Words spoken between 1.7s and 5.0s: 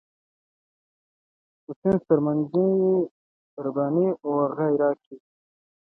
سنن ترمذي، طبراني وغيره